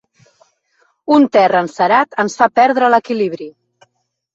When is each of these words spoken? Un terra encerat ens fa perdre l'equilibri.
Un 1.19 1.29
terra 1.37 1.63
encerat 1.67 2.21
ens 2.27 2.41
fa 2.43 2.51
perdre 2.59 2.95
l'equilibri. 2.97 3.53